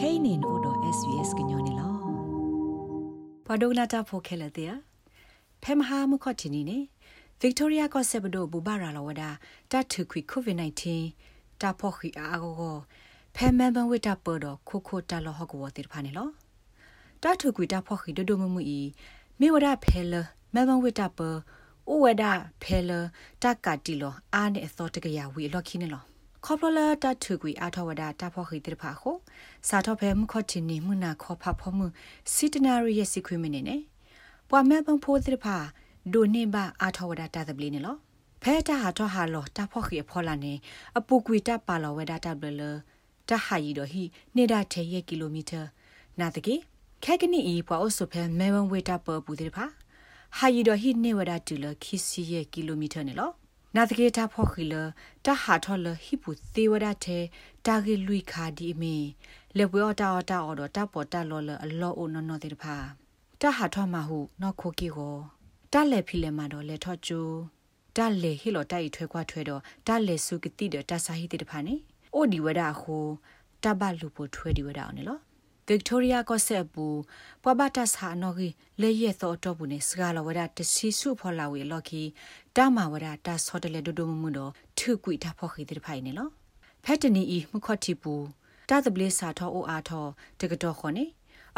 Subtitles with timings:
[0.00, 1.90] kainin odo svs gnyone lo
[3.46, 4.64] padogla ta phokele te
[5.62, 6.78] phem ha mu kho tini ne
[7.42, 9.30] victoria ko sebdo bubara lo wada
[9.70, 11.12] ta thu kwi covid 19
[11.60, 12.72] ta phokhi a go go
[13.36, 16.24] phem man ban wita podo kho kho ta lo ho go te phane lo
[17.22, 18.80] ta thu kwi ta phokhi do do mu mu i
[19.38, 20.20] me wada phele
[20.52, 21.28] man ban wita po
[21.92, 22.32] o wada
[22.62, 23.00] phele
[23.42, 24.10] ta ka ti lo
[24.40, 26.09] a ne a thot ga ya wi lo khine lo ခေါ
[26.60, 29.16] ပလလာတထုကွေအာထဝဒတာဖောခိတိဖာခို
[29.68, 31.86] စာထောဖဲမခော့တင်နေမှုနာခောဖဖောမှု
[32.32, 33.80] စီတနာရီရဲ့စီခွေးမနေနဲ့
[34.48, 35.56] ပွာမဲပန်ဖိုးတိဖာ
[36.12, 37.96] ဒိုနေဘာအာထဝဒတာတပလီနေလော
[38.42, 40.52] ဖဲတာဟာတော့ဟာလောတာဖောခိဖောလာနေ
[40.98, 42.62] အပူကွေတပါလောဝဒတာဘလလ
[43.28, 44.02] တဟာယီတော့ဟီ
[44.36, 45.60] နေတာထဲရဲ့ကီလိုမီတာ
[46.20, 46.54] နာတကေ
[47.04, 49.64] ခဲကနီအီပွာအိုဆိုဖဲမဲဝန်ဝေတာပပူတိဖာ
[50.36, 53.30] ဟာယီတော့ဟီနေဝဒတူလခီစီရဲ့ကီလိုမီတာနေလော
[53.76, 54.74] နာတကေတာဖောခိလ
[55.24, 57.24] တဟာထောလဟိပုသေဝဒတဲ့
[57.66, 58.96] တာဂေလွိခါဒီမီ
[59.58, 62.76] လေပွေောတာောတာအော်တော့တပေါ်တလောလအလောအိုနော်နော်တဲ့ဖာ
[63.40, 65.16] တဟာထောမဟုနော်ခိုကီကို
[65.72, 67.20] တလက်ဖီလေမှာတော့လေထောကျူ
[67.96, 71.74] တလေဟီလောတိုက်ထွဲခွားထွဲတော့တလေစုကတိတဲ့တဆာဟိတဲ့ဖာနေ
[72.14, 72.96] အိုဒီဝဒခု
[73.62, 75.20] တဘလူပိုထွဲဒီဝဒအောင်နော်
[75.70, 76.86] Victoria ko se bu
[77.42, 78.50] pa ba ta sa no gi
[78.82, 81.62] le ye tho to bu ne sga la wada de si su pho la we
[81.72, 82.02] lo ki
[82.56, 84.46] ta ma wada ta so de le do do mu mu do
[84.78, 86.24] thu kui ta pho khi de phai ne lo
[86.84, 88.14] phet ni i mu kho ti bu
[88.68, 90.02] ta the ble sa tho o a tho
[90.38, 91.04] de ga do kho ne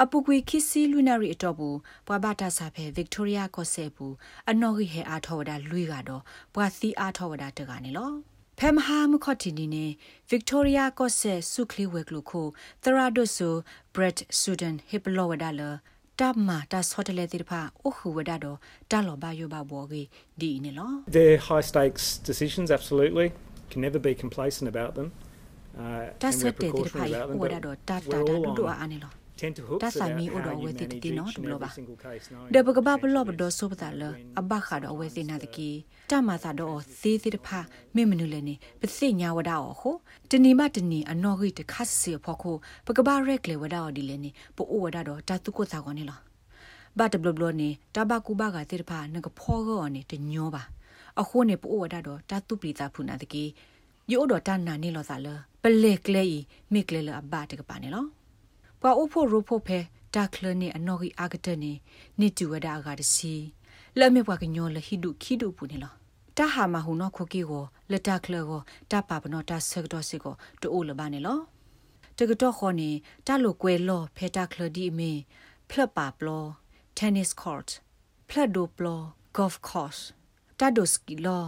[0.00, 4.14] အပူကွေခီစီလူနာရီအတော့ဘူးပွာဘာတာစာဖဲဗစ်တိုးရီယာကော့ဆေဘူး
[4.50, 6.22] အနော်ဟီဟဲအားထောဝဒါလွီကတော့
[6.54, 8.10] ပွာသီအားထောဝဒါတကနေလော
[8.58, 9.86] ဖမ်ဟာမခတ်တီနီနေ
[10.28, 12.46] ဗစ်တိုးရီယာကော့ဆေဆုခလီဝဲကလူခို
[12.82, 13.54] သရာဒိုဆို
[13.94, 15.62] ဘရက်ဆူဒန်ဟစ်ပလောဝဒါလ
[16.20, 18.58] တပ်မာတာဆော့တလေတိဖာအခုဝဒါတော့
[18.90, 20.02] တာလောဘာယောဘာဘောဂီ
[20.40, 23.28] ဒီနေလော They're high stakes decisions absolutely
[23.70, 25.08] can never be complacent about them
[25.82, 27.02] uh တာဆော့တေတိဖာ
[27.42, 29.21] ဝဒါတော့တာတာတာဒူဒူအာနေလော tend to hook တာဆိုင်မီအိုတော့ဝဲတိတိနော်တဘလ
[31.62, 31.68] ပါ
[32.54, 34.02] ဒဘကဘာဘလော့ဘဒဆိုပတာလ
[34.38, 35.68] အဘခါတော့ဝဲစနာတကီ
[36.10, 37.58] တမသာတော့သေးသေးတဖာ
[37.94, 39.96] မေမနုလည်းနေပစိညာဝဒါဟို
[40.30, 46.20] တနီမတနီအနော်ဂိတခတ်စီဖို့ခိုပကဘာရက်လေဝဒါဒီလည်းနေပိုအိုဝဒါတော့တာတုကိုသာကောနေလား
[46.98, 50.62] ဘာတဘလဘလနေတဘကူဘာကတိတဖာငကဖောကောနေတညောပါ
[51.20, 53.44] အခုနေပိုအိုဝဒါတော့တာတုပရိတာဖုနာတကီ
[54.10, 55.28] ယိုတော့တန်နာနေလောသာလ
[55.62, 56.24] ပလေကလေ
[56.72, 58.04] မိကလေလအဘတကပါနေလော
[58.84, 59.78] ပွာဥဖို့ရဖို့ဖဲ
[60.14, 61.72] ဒါကလနေအနော်ကြီးအာဂတနေ
[62.20, 63.34] နေတူဝဒအာဂတစီ
[63.98, 65.92] လက်မြပွားကညောလဟိဒုခိဒုပူနေလော
[66.38, 68.60] တာဟာမဟုနောခိုကီကိုလက်တာကလကို
[68.90, 71.38] တာပါပနောတာဆက်တော့စီကိုတူလဘာနေလော
[72.18, 72.90] တကတော့ခေါနေ
[73.26, 75.12] တာလိုကွဲလောဖဲတာကလဒီမီ
[75.70, 76.44] ဖလပါပလော
[76.98, 77.68] tennis court
[78.28, 79.00] ဖလဒိုပလော
[79.36, 80.02] golf course
[80.60, 81.44] တာဒိုစကီလော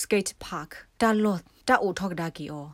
[0.00, 0.70] skate park
[1.00, 1.36] တာလော
[1.68, 2.68] တာအိုထောက်ဒါကီအော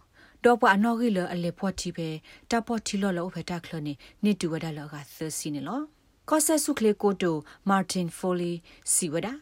[0.45, 2.09] တော့ပအနော်ဂီလအလေဖော့တီပဲ
[2.51, 3.93] တပေါ်တီလောလောဖက်တာခလနေ
[4.25, 5.81] နေတူဝဒါလောကသစီနေလော
[6.29, 7.37] ကောဆက်ဆုခလေကိုတို
[7.69, 8.53] မာတင်ဖိုလီ
[8.93, 9.33] စီဝဒါ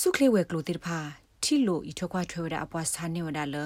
[0.00, 0.98] ဆုခလေဝဲကလိုတိဖာ
[1.44, 3.56] တီလိုဤထွခွားထွဲဝဒါအပွားစာနေဝဒါလ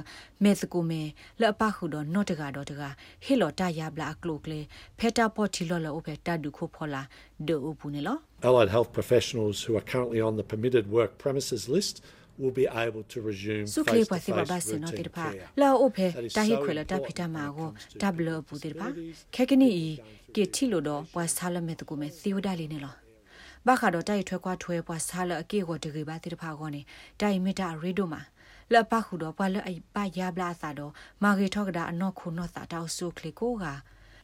[0.42, 1.02] မဲစကူမဲ
[1.40, 2.82] လအပခုတော့နော့တကတော့တက
[3.24, 4.60] ဟေလောတရဘလာကလိုကလေ
[4.98, 7.02] ဖက်တာပေါ်တီလောလောဖက်တာဒုခိုဖောလာ
[7.48, 8.16] ဒိုပူနေလော
[8.48, 11.94] Allied health professionals who are currently on the permitted work premises list
[12.38, 15.26] will be able to resume su kle pa se ba ba se no te pa
[15.60, 17.66] la o phe ta hi khwela ta phita ma go
[18.00, 18.88] w bu te pa
[19.34, 19.88] khe kini i
[20.34, 22.80] ke thi lo do pwa sa la me to ko me si wada le ne
[22.86, 22.92] lo
[23.68, 26.82] ဘာခါတော့တိုက်ထွဲခွားထွဲပွားစားလအကေကိုတကေပါတိတဖာကောနေ
[27.20, 28.22] တိုက်မီတာရေဒိုမှာ
[28.72, 30.92] လပခုတော့ပွာလအိပါရဘလာစာတော့
[31.22, 33.64] မာဂေထောက်ကဒါအနော့ခုနော့စာတောက်ဆုခလီကိုက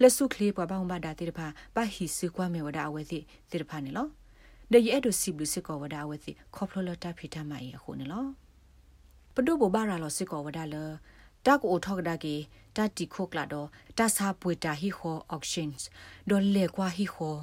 [0.02, 3.18] လက်စုခလီပွားပေါင်းပါတာတိတဖာပါဟီစုကွာမေဝဒါအဝဲစီ
[3.50, 4.06] တိတဖာနေလော
[4.72, 8.28] ဒရဲ့အဲ့ဒိုစီဘလူစစ်ကောဝဒါဝဲစီခေါပလလတာဖီတမအေအခုနော်
[9.34, 10.76] ပဒုဘဘာရာလစစ်ကောဝဒါလ
[11.46, 12.36] တာကိုထောက်ဒါကေ
[12.76, 15.80] တာတီခိုကလာတော့တာစာပွေတာဟီခို auctions
[16.30, 17.36] ဒေါ်လေကွာဟီခို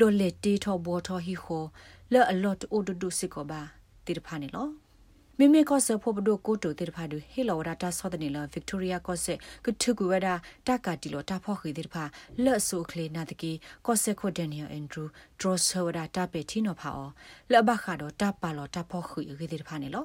[0.00, 1.64] ဒေါ်လေတီထောဘောထောဟီခို
[2.12, 3.60] လဲအလော့အိုဒဒုစစ်ကောဘာ
[4.04, 4.68] တိတဖာနေလော
[5.38, 9.26] မိမိကောဆဖို့ဘဒိုကိုတိုတေတဖာဒူဟီလောဒါတာဆောဒနေလဗစ်တိုးရီယာကောဆ
[9.64, 10.34] ကထုကူဝဒါ
[10.66, 12.04] တာကာတီလောတာဖောခိတေတဖာ
[12.44, 13.52] လဲ့ဆူခလေနာတကီ
[13.86, 15.04] ကောဆခိုဒန်နီယယ်အန်ဒရူ
[15.40, 17.10] ဒရောဆဝဒါတာပေတီနောဖာအော
[17.52, 20.04] လဲ့ဘခါတော့တာပါလောတာဖောခိခေတေတဖာနေလော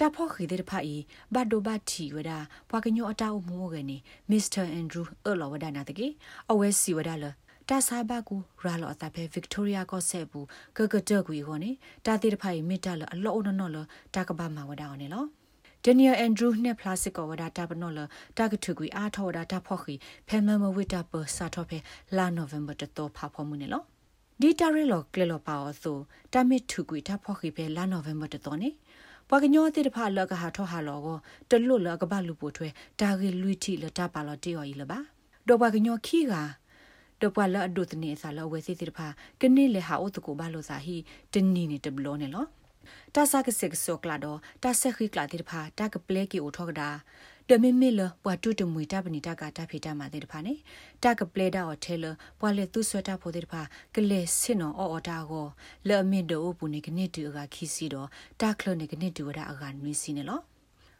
[0.00, 0.94] တာဖောခိတဲ့ဖာဤ
[1.34, 2.38] ဘတ်ဒိုဘတ်တီဝဒါ
[2.70, 3.96] ပွာကညိုအတောက်မိုးကနေ
[4.30, 6.06] မစ္စတာအန်ဒရူအလောဝဒါနာတကေ
[6.50, 7.24] အဝဲစီဝဒါလ
[7.68, 10.46] တာစာဘကူရာလောအတာဖဲဗစ်တိုးရီယာကောဆက်ဘူး
[10.76, 11.70] ဂဂတကွေခေါနေ
[12.06, 13.78] တာတိတဖိုင်မစ်တလအလောအနော်နော်လ
[14.14, 15.24] တာကဘာမဝဒါအောင်နေလော
[15.84, 18.00] ဒနီယယ်အန်ဒရူးနဲ့ပလတ်စကောဝဒါတာပနော်လ
[18.38, 19.94] တာကထုကွေအားထောဒါတာဖော့ခီ
[20.28, 21.78] ဖဲမမဝိတာပစာထောဖဲ
[22.16, 23.82] လာနိုဝင်ဘာတတော့ဖာဖော်မှုနေလော
[24.40, 25.98] ဒီတာရီလောကလလောပါအောဆို
[26.32, 28.70] တာမစ်ထုကွေတာဖော့ခီဖဲလာနိုဝင်ဘာတတော့နေ
[29.30, 31.18] ပကညောတိတဖလကဟာထောဟာလောကို
[31.50, 32.68] တလွတ်လကဘလူပိုထွဲ
[33.00, 34.98] တာဂီလူတီလတာပါလတေယော်ဤလပါ
[35.46, 36.34] ဒေါ်ပကညောခီက
[37.22, 39.06] တပွာလအဒုတနေစာလဝဲစီတိတဖာ
[39.40, 40.96] ကနေလေဟာအိုတကိုဘာလို့စာဟီ
[41.32, 42.46] တနီနေတဘလောနေလော
[43.14, 46.88] တာဆာကစစ်ဆောကလာတော့တာဆက်ခိကလာတိတဖာတာကပလေကီအိုထောကဒါ
[47.50, 50.54] တမင်မီလပွာတူတမွေတာပနီတာကတာဖေတာမာတိတဖာနေ
[51.02, 52.04] တာကပလေဒါအော်ထဲလ
[52.40, 53.62] ပွာလေသူဆွတာဖိုတိတဖာ
[53.94, 55.46] ကလေစင်နောအော်အော်တာကို
[55.88, 58.08] လဲအမင်ဒိုပူနေကနေတူကခီစီတော့
[58.40, 60.40] တာကလနေကနေတူဒါအကနွေးစီနေလော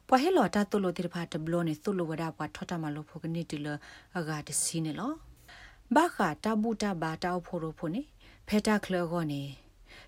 [0.09, 3.69] ပွာဟဲလော်တာတုလိုတိတဖာတဘလောနေသုလိုဝဒါပွာထောတာမလို့ဖိုကနေတူလ
[4.19, 5.13] အကတစီနေလော
[5.95, 8.03] ဘာခာတဘူတာဘာတောက်ဖိုရိုဖိုနေ
[8.49, 9.43] ဖဲတာကလောကောနေ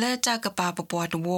[0.00, 1.28] လဲတာကပါပပွားတဝ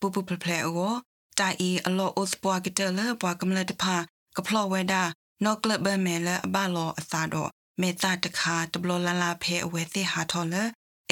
[0.00, 0.92] ပူပူဖဖလဲအော
[1.38, 3.96] တာအီအလောအိုစပွားကတလပွားကမလတဖာ
[4.36, 5.02] ကဖလောဝဲဒါ
[5.44, 7.50] နော့ကလဘမဲလအဘလောအသာတော့
[7.80, 10.54] မေတာတခါတဘလလလာဖဲအဝဲသိဟာထော်လ